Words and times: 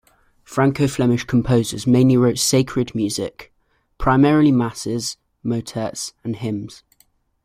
Franco-Flemish 0.43 1.25
composers 1.25 1.85
mainly 1.85 2.17
wrote 2.17 2.39
sacred 2.39 2.95
music, 2.95 3.53
primarily 3.99 4.51
masses, 4.51 5.17
motets 5.43 6.13
and 6.23 6.37
hymns. 6.37 6.81